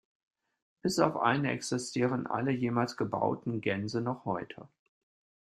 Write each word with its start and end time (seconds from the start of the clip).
Bis 0.81 0.97
auf 0.97 1.15
eine 1.15 1.51
existieren 1.51 2.25
alle 2.25 2.49
jemals 2.49 2.97
gebauten 2.97 3.61
"Gänse" 3.61 4.01
noch 4.01 4.25
heute. 4.25 4.67